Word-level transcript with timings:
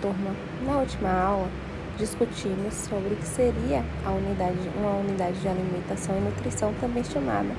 turma, 0.00 0.36
na 0.64 0.78
última 0.78 1.10
aula, 1.10 1.48
discutimos 1.98 2.74
sobre 2.74 3.14
o 3.14 3.16
que 3.16 3.26
seria 3.26 3.84
a 4.06 4.10
unidade, 4.12 4.70
uma 4.76 4.92
unidade 4.92 5.40
de 5.40 5.48
alimentação 5.48 6.16
e 6.16 6.20
nutrição, 6.20 6.72
também 6.80 7.02
chamada 7.02 7.50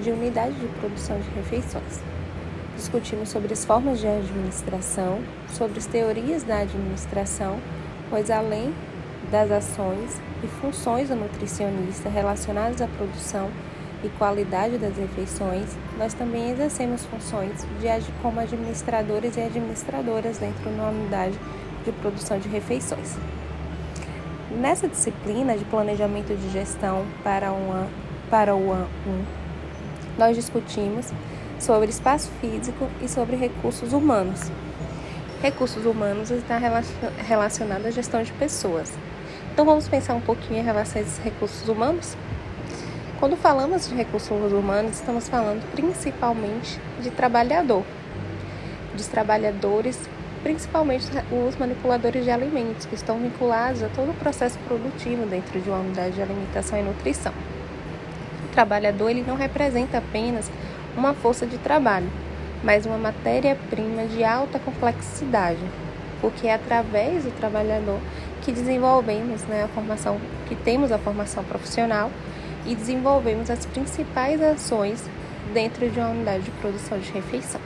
de 0.00 0.10
unidade 0.10 0.54
de 0.54 0.68
produção 0.78 1.18
de 1.18 1.28
refeições. 1.30 2.00
Discutimos 2.76 3.30
sobre 3.30 3.52
as 3.52 3.64
formas 3.64 3.98
de 3.98 4.06
administração, 4.06 5.20
sobre 5.48 5.78
as 5.78 5.86
teorias 5.86 6.44
da 6.44 6.58
administração, 6.58 7.58
pois 8.08 8.30
além 8.30 8.72
das 9.32 9.50
ações 9.50 10.20
e 10.44 10.46
funções 10.46 11.08
do 11.08 11.16
nutricionista 11.16 12.08
relacionadas 12.08 12.80
à 12.80 12.86
produção 12.86 13.50
e 14.02 14.08
qualidade 14.10 14.78
das 14.78 14.96
refeições, 14.96 15.76
nós 15.98 16.14
também 16.14 16.50
exercemos 16.50 17.04
funções 17.06 17.66
de, 17.80 18.12
como 18.22 18.40
administradores 18.40 19.36
e 19.36 19.40
administradoras 19.40 20.38
dentro 20.38 20.70
da 20.70 20.88
unidade 20.88 21.38
de 21.84 21.92
produção 21.92 22.38
de 22.38 22.48
refeições. 22.48 23.16
Nessa 24.50 24.88
disciplina 24.88 25.56
de 25.56 25.64
planejamento 25.64 26.34
de 26.34 26.50
gestão 26.50 27.04
para, 27.22 27.52
uma, 27.52 27.86
para 28.30 28.54
o 28.54 28.72
AN 28.72 28.86
1, 29.06 30.18
nós 30.18 30.36
discutimos 30.36 31.12
sobre 31.58 31.90
espaço 31.90 32.30
físico 32.40 32.88
e 33.02 33.08
sobre 33.08 33.36
recursos 33.36 33.92
humanos. 33.92 34.50
Recursos 35.42 35.84
humanos 35.84 36.30
está 36.30 36.58
relacionado 37.18 37.86
à 37.86 37.90
gestão 37.90 38.22
de 38.22 38.32
pessoas. 38.32 38.92
Então 39.52 39.64
vamos 39.64 39.88
pensar 39.88 40.14
um 40.14 40.20
pouquinho 40.20 40.60
em 40.60 40.64
relação 40.64 41.00
a 41.00 41.04
esses 41.04 41.18
recursos 41.18 41.68
humanos? 41.68 42.16
Quando 43.18 43.36
falamos 43.36 43.88
de 43.88 43.96
recursos 43.96 44.52
humanos, 44.52 44.92
estamos 44.92 45.28
falando 45.28 45.68
principalmente 45.72 46.80
de 47.02 47.10
trabalhador, 47.10 47.82
dos 48.94 49.08
trabalhadores, 49.08 49.98
principalmente 50.44 51.04
os 51.32 51.56
manipuladores 51.56 52.22
de 52.22 52.30
alimentos, 52.30 52.86
que 52.86 52.94
estão 52.94 53.18
vinculados 53.18 53.82
a 53.82 53.88
todo 53.88 54.12
o 54.12 54.14
processo 54.14 54.56
produtivo 54.60 55.26
dentro 55.26 55.60
de 55.60 55.68
uma 55.68 55.80
unidade 55.80 56.14
de 56.14 56.22
alimentação 56.22 56.78
e 56.78 56.82
nutrição. 56.82 57.32
O 58.44 58.52
trabalhador 58.52 59.10
ele 59.10 59.24
não 59.26 59.34
representa 59.34 59.98
apenas 59.98 60.48
uma 60.96 61.12
força 61.12 61.44
de 61.44 61.58
trabalho, 61.58 62.08
mas 62.62 62.86
uma 62.86 62.98
matéria-prima 62.98 64.04
de 64.04 64.22
alta 64.22 64.60
complexidade, 64.60 65.58
porque 66.20 66.46
é 66.46 66.54
através 66.54 67.24
do 67.24 67.32
trabalhador 67.32 67.98
que 68.42 68.52
desenvolvemos 68.52 69.42
né, 69.42 69.64
a 69.64 69.68
formação, 69.68 70.20
que 70.48 70.54
temos 70.54 70.92
a 70.92 70.98
formação 70.98 71.42
profissional 71.42 72.12
e 72.68 72.74
desenvolvemos 72.74 73.50
as 73.50 73.64
principais 73.64 74.40
ações 74.42 75.02
dentro 75.54 75.88
de 75.88 75.98
uma 75.98 76.10
unidade 76.10 76.44
de 76.44 76.50
produção 76.52 76.98
de 76.98 77.10
refeição. 77.10 77.60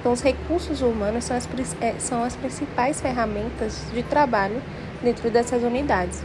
Então, 0.00 0.12
os 0.12 0.20
recursos 0.20 0.82
humanos 0.82 1.24
são 1.24 1.36
as, 1.36 1.48
é, 1.80 1.94
são 1.98 2.22
as 2.22 2.34
principais 2.34 3.00
ferramentas 3.00 3.82
de 3.94 4.02
trabalho 4.02 4.60
dentro 5.02 5.30
dessas 5.30 5.62
unidades. 5.62 6.22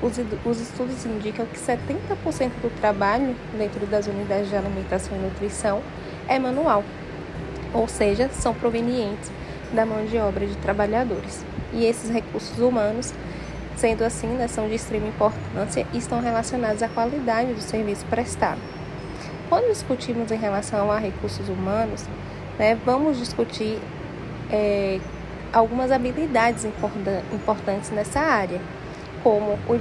Os, 0.00 0.12
os 0.44 0.60
estudos 0.60 1.04
indicam 1.04 1.44
que 1.46 1.58
70% 1.58 2.50
do 2.62 2.74
trabalho 2.80 3.34
dentro 3.58 3.84
das 3.86 4.06
unidades 4.06 4.48
de 4.48 4.56
alimentação 4.56 5.16
e 5.16 5.20
nutrição 5.20 5.82
é 6.28 6.38
manual, 6.38 6.84
ou 7.74 7.86
seja, 7.86 8.30
são 8.32 8.54
provenientes 8.54 9.30
da 9.72 9.84
mão 9.84 10.04
de 10.06 10.16
obra 10.18 10.46
de 10.46 10.56
trabalhadores. 10.56 11.44
E 11.72 11.84
esses 11.84 12.10
recursos 12.10 12.58
humanos 12.58 13.12
Sendo 13.80 14.04
assim, 14.04 14.26
né, 14.26 14.46
são 14.46 14.68
de 14.68 14.74
extrema 14.74 15.08
importância 15.08 15.86
e 15.94 15.96
estão 15.96 16.20
relacionados 16.20 16.82
à 16.82 16.88
qualidade 16.88 17.54
do 17.54 17.62
serviço 17.62 18.04
prestado. 18.10 18.60
Quando 19.48 19.70
discutimos 19.70 20.30
em 20.30 20.36
relação 20.36 20.92
a 20.92 20.98
recursos 20.98 21.48
humanos, 21.48 22.04
né, 22.58 22.76
vamos 22.84 23.18
discutir 23.18 23.78
é, 24.52 25.00
algumas 25.50 25.90
habilidades 25.90 26.66
importantes 27.32 27.90
nessa 27.90 28.20
área, 28.20 28.60
como 29.22 29.58
o 29.66 29.78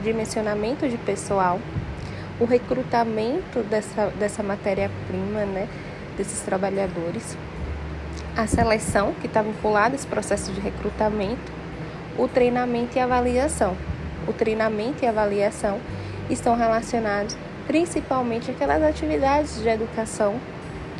dimensionamento 0.00 0.88
de 0.88 0.96
pessoal, 0.98 1.58
o 2.38 2.44
recrutamento 2.44 3.64
dessa, 3.64 4.12
dessa 4.16 4.44
matéria-prima, 4.44 5.44
né, 5.44 5.68
desses 6.16 6.38
trabalhadores, 6.42 7.36
a 8.36 8.46
seleção, 8.46 9.12
que 9.20 9.26
está 9.26 9.42
vinculada 9.42 9.92
a 9.92 9.96
esse 9.96 10.06
processo 10.06 10.52
de 10.52 10.60
recrutamento, 10.60 11.58
o 12.20 12.28
treinamento 12.28 12.98
e 12.98 13.00
avaliação. 13.00 13.74
O 14.28 14.32
treinamento 14.32 15.02
e 15.02 15.08
avaliação 15.08 15.78
estão 16.28 16.54
relacionados 16.54 17.34
principalmente 17.66 18.50
aquelas 18.50 18.82
atividades 18.82 19.62
de 19.62 19.68
educação 19.68 20.34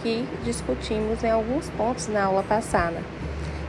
que 0.03 0.27
discutimos 0.45 1.23
em 1.23 1.31
alguns 1.31 1.69
pontos 1.71 2.09
na 2.09 2.25
aula 2.25 2.43
passada. 2.43 3.03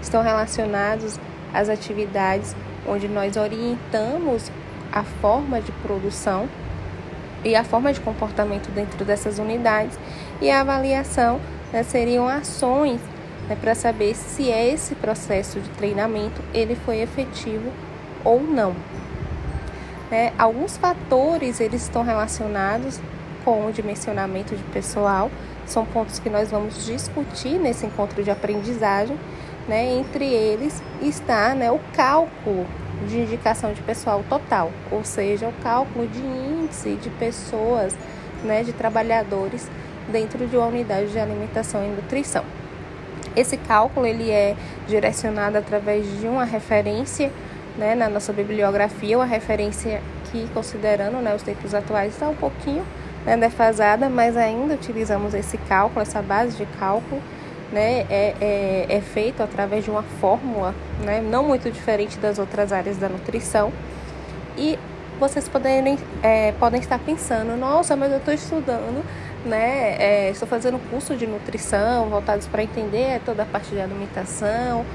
Estão 0.02 0.24
relacionados 0.24 1.20
às 1.54 1.68
atividades 1.68 2.56
onde 2.88 3.10
nós 3.10 3.36
orientamos 3.36 4.50
a 4.90 5.04
forma 5.04 5.60
de 5.60 5.74
produção 5.74 6.48
e 7.44 7.54
a 7.54 7.66
forma 7.66 7.92
de 7.92 8.00
comportamento 8.00 8.72
dentro 8.72 9.04
dessas 9.04 9.40
unidades 9.40 10.00
e 10.42 10.50
a 10.50 10.62
avaliação 10.62 11.40
né, 11.74 11.84
seriam 11.84 12.28
ações 12.30 13.02
né, 13.52 13.58
para 13.60 13.76
saber 13.76 14.16
se 14.16 14.50
esse 14.50 14.96
processo 14.96 15.60
de 15.60 15.70
treinamento 15.72 16.42
ele 16.54 16.74
foi 16.74 17.02
efetivo 17.02 17.70
ou 18.24 18.42
não. 18.42 18.74
Né, 20.10 20.32
alguns 20.38 20.78
fatores 20.78 21.60
eles 21.60 21.84
estão 21.84 22.02
relacionados 22.02 23.00
com 23.44 23.66
o 23.66 23.72
dimensionamento 23.72 24.56
de 24.56 24.64
pessoal, 24.66 25.30
são 25.66 25.86
pontos 25.86 26.18
que 26.20 26.30
nós 26.30 26.52
vamos 26.52 26.86
discutir 26.86 27.60
nesse 27.60 27.86
encontro 27.86 28.24
de 28.24 28.32
aprendizagem. 28.32 29.18
Né, 29.68 29.94
entre 29.94 30.26
eles 30.26 30.82
está 31.02 31.54
né, 31.54 31.72
o 31.72 31.80
cálculo 31.94 32.66
de 33.08 33.20
indicação 33.20 33.74
de 33.74 33.82
pessoal 33.82 34.24
total, 34.28 34.72
ou 34.90 35.04
seja, 35.04 35.48
o 35.48 35.54
cálculo 35.62 36.08
de 36.08 36.20
índice 36.20 36.96
de 36.96 37.12
pessoas, 37.12 37.96
né, 38.44 38.64
de 38.64 38.74
trabalhadores 38.74 39.70
dentro 40.12 40.48
de 40.48 40.58
uma 40.58 40.66
unidade 40.66 41.12
de 41.12 41.20
alimentação 41.20 41.84
e 41.86 41.90
nutrição. 41.90 42.44
Esse 43.36 43.58
cálculo 43.58 44.06
ele 44.06 44.30
é 44.30 44.56
direcionado 44.88 45.58
através 45.58 46.06
de 46.20 46.28
uma 46.28 46.44
referência 46.44 47.32
né, 47.78 47.96
na 47.96 48.10
nossa 48.10 48.34
bibliografia, 48.34 49.18
uma 49.18 49.26
referência 49.26 50.02
que, 50.32 50.48
considerando 50.54 51.18
né, 51.18 51.34
os 51.36 51.42
tempos 51.42 51.74
atuais, 51.74 52.14
está 52.14 52.28
um 52.28 52.36
pouquinho 52.36 52.86
né, 53.26 53.38
defasada, 53.38 54.10
mas 54.10 54.36
ainda 54.36 54.74
utilizamos 54.74 55.34
esse 55.34 55.58
cálculo, 55.58 56.02
essa 56.02 56.22
base 56.22 56.58
de 56.58 56.66
cálculo, 56.78 57.22
né, 57.72 58.06
é, 58.10 58.36
é, 58.42 58.86
é 58.90 59.02
feito 59.02 59.42
através 59.42 59.86
de 59.86 59.90
uma 59.90 60.04
fórmula, 60.04 60.76
né, 61.04 61.22
não 61.22 61.44
muito 61.44 61.72
diferente 61.72 62.18
das 62.18 62.40
outras 62.40 62.74
áreas 62.74 62.98
da 62.98 63.08
nutrição. 63.08 63.72
E 64.58 64.78
vocês 65.20 65.48
poderem, 65.48 65.98
é, 66.22 66.52
podem 66.54 66.80
estar 66.80 67.00
pensando, 67.00 67.56
nossa, 67.56 67.96
mas 67.96 68.12
eu 68.12 68.18
estou 68.18 68.34
estudando 68.34 69.04
né? 69.46 69.96
É, 70.00 70.30
estou 70.30 70.48
fazendo 70.48 70.80
curso 70.90 71.16
de 71.16 71.26
nutrição 71.26 72.10
voltados 72.10 72.48
para 72.48 72.64
entender 72.64 73.22
toda 73.26 73.44
a 73.44 73.46
parte 73.46 73.70
de 73.72 73.80
alimentação, 73.80 74.86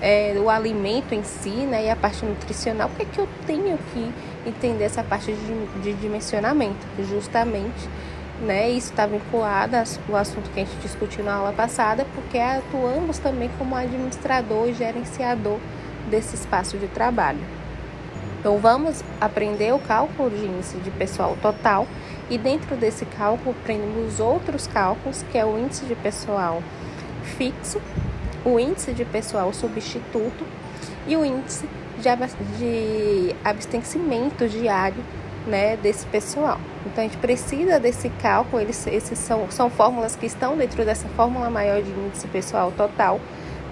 é, 0.00 0.34
o 0.38 0.48
alimento 0.48 1.14
em 1.14 1.22
si, 1.22 1.50
né? 1.50 1.86
E 1.86 1.90
a 1.90 1.96
parte 1.96 2.24
nutricional. 2.24 2.88
Por 2.88 2.98
que, 2.98 3.02
é 3.02 3.06
que 3.06 3.18
eu 3.18 3.28
tenho 3.46 3.78
que 3.92 4.12
entender 4.46 4.84
essa 4.84 5.02
parte 5.02 5.32
de, 5.32 5.82
de 5.82 5.92
dimensionamento? 5.94 6.86
Justamente, 7.08 7.88
né? 8.40 8.68
Isso 8.68 8.90
está 8.90 9.06
vinculado 9.06 9.76
ao 9.76 10.16
assunto 10.16 10.50
que 10.50 10.60
a 10.60 10.64
gente 10.64 10.76
discutiu 10.80 11.24
na 11.24 11.34
aula 11.34 11.52
passada, 11.52 12.06
porque 12.14 12.38
atuamos 12.38 13.18
também 13.18 13.50
como 13.58 13.74
administrador 13.74 14.68
e 14.68 14.74
gerenciador 14.74 15.58
desse 16.10 16.36
espaço 16.36 16.78
de 16.78 16.86
trabalho. 16.88 17.55
Então, 18.46 18.58
vamos 18.58 19.02
aprender 19.20 19.74
o 19.74 19.78
cálculo 19.80 20.30
de 20.30 20.46
índice 20.46 20.76
de 20.76 20.88
pessoal 20.92 21.36
total 21.42 21.84
e 22.30 22.38
dentro 22.38 22.76
desse 22.76 23.04
cálculo 23.04 23.56
prendemos 23.64 24.20
outros 24.20 24.68
cálculos, 24.68 25.24
que 25.32 25.36
é 25.36 25.44
o 25.44 25.58
índice 25.58 25.84
de 25.84 25.96
pessoal 25.96 26.62
fixo, 27.24 27.82
o 28.44 28.60
índice 28.60 28.92
de 28.92 29.04
pessoal 29.04 29.52
substituto 29.52 30.46
e 31.08 31.16
o 31.16 31.24
índice 31.24 31.68
de 31.98 33.34
abastecimento 33.44 34.48
diário 34.48 35.02
né, 35.44 35.76
desse 35.78 36.06
pessoal. 36.06 36.60
Então 36.86 37.02
a 37.02 37.08
gente 37.08 37.18
precisa 37.18 37.80
desse 37.80 38.08
cálculo, 38.10 38.62
eles, 38.62 38.86
esses 38.86 39.18
são, 39.18 39.50
são 39.50 39.68
fórmulas 39.68 40.14
que 40.14 40.26
estão 40.26 40.56
dentro 40.56 40.84
dessa 40.84 41.08
fórmula 41.08 41.50
maior 41.50 41.82
de 41.82 41.90
índice 41.90 42.28
pessoal 42.28 42.72
total, 42.76 43.20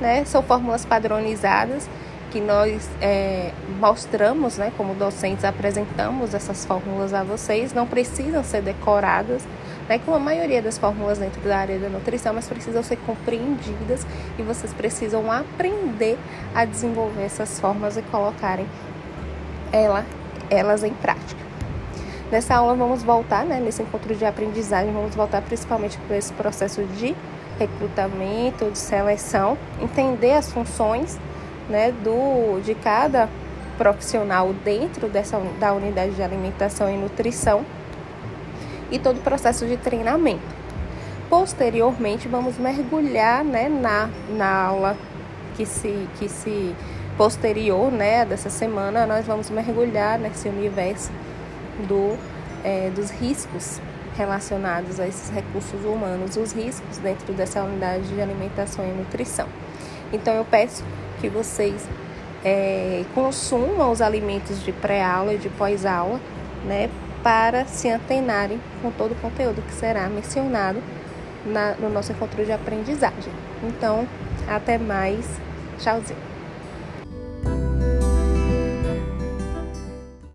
né? 0.01 0.25
São 0.25 0.43
fórmulas 0.43 0.85
padronizadas 0.85 1.89
que 2.35 2.41
nós 2.41 2.91
é, 3.01 3.53
mostramos, 3.79 4.59
né, 4.59 4.73
como 4.77 4.93
docentes, 4.97 5.45
apresentamos 5.45 6.35
essas 6.35 6.65
fórmulas 6.65 7.15
a 7.15 7.23
vocês, 7.23 7.73
não 7.73 7.87
precisam 7.87 8.43
ser 8.43 8.61
decoradas, 8.61 9.47
né, 9.89 10.01
como 10.05 10.17
a 10.17 10.21
maioria 10.21 10.61
das 10.61 10.77
fórmulas 10.77 11.19
dentro 11.21 11.41
da 11.43 11.57
área 11.57 11.79
da 11.79 11.89
nutrição, 11.89 12.35
mas 12.35 12.49
precisam 12.49 12.83
ser 12.83 12.97
compreendidas 13.07 14.05
e 14.37 14.43
vocês 14.43 14.75
precisam 14.75 15.31
aprender 15.31 16.19
a 16.53 16.65
desenvolver 16.65 17.23
essas 17.23 17.61
formas 17.61 17.97
e 17.97 18.03
colocarem 18.03 18.67
ela, 19.71 20.05
elas 20.51 20.83
em 20.83 20.93
prática. 20.93 21.41
Nessa 22.33 22.57
aula 22.57 22.75
vamos 22.75 23.05
voltar, 23.05 23.45
né, 23.45 23.61
nesse 23.61 23.81
encontro 23.81 24.13
de 24.13 24.25
aprendizagem, 24.25 24.93
vamos 24.93 25.15
voltar 25.15 25.41
principalmente 25.41 25.97
para 26.09 26.17
esse 26.17 26.33
processo 26.33 26.83
de 26.83 27.15
recrutamento, 27.61 28.69
de 28.73 28.79
seleção, 28.79 29.57
entender 29.81 30.33
as 30.33 30.51
funções 30.51 31.17
né, 31.69 31.93
do, 31.93 32.61
de 32.61 32.75
cada 32.75 33.29
profissional 33.77 34.53
dentro 34.65 35.09
dessa, 35.09 35.41
da 35.59 35.73
unidade 35.73 36.13
de 36.15 36.23
alimentação 36.23 36.91
e 36.91 36.97
nutrição 36.97 37.65
e 38.91 38.99
todo 38.99 39.19
o 39.19 39.21
processo 39.21 39.67
de 39.67 39.77
treinamento. 39.77 40.43
Posteriormente, 41.29 42.29
vamos 42.29 42.59
mergulhar 42.59 43.45
né, 43.45 43.69
na, 43.69 44.09
na 44.31 44.63
aula 44.63 44.97
que 45.57 45.67
se, 45.67 46.09
que 46.19 46.29
se 46.29 46.75
posterior 47.17 47.91
né, 47.91 48.25
dessa 48.25 48.51
semana, 48.51 49.07
nós 49.07 49.27
vamos 49.27 49.51
mergulhar 49.51 50.19
nesse 50.19 50.49
universo 50.49 51.11
do, 51.89 52.17
é, 52.63 52.91
dos 52.91 53.11
riscos 53.11 53.81
relacionados 54.17 55.01
a 55.01 55.07
esses 55.07 55.31
recursos 55.31 55.85
humanos, 55.85 56.37
os 56.37 56.53
riscos 56.53 56.99
dentro 56.99 57.33
dessa 57.33 57.63
unidade 57.63 58.07
de 58.09 58.21
alimentação 58.21 58.85
e 58.85 58.93
nutrição. 58.93 59.49
Então, 60.13 60.35
eu 60.35 60.45
peço 60.45 60.85
que 61.21 61.29
vocês 61.29 61.89
é, 62.45 63.05
consumam 63.15 63.91
os 63.91 64.03
alimentos 64.03 64.63
de 64.63 64.73
pré-aula 64.73 65.35
e 65.35 65.39
de 65.39 65.49
pós-aula, 65.49 66.21
né, 66.67 66.91
para 67.23 67.65
se 67.65 67.89
antenarem 67.89 68.61
com 68.83 68.91
todo 68.91 69.13
o 69.13 69.15
conteúdo 69.17 69.63
que 69.63 69.73
será 69.73 70.09
mencionado 70.09 70.83
na, 71.47 71.75
no 71.75 71.89
nosso 71.89 72.13
encontro 72.13 72.45
de 72.45 72.53
aprendizagem. 72.53 73.33
Então, 73.63 74.07
até 74.47 74.77
mais. 74.77 75.27
Tchauzinho. 75.79 76.34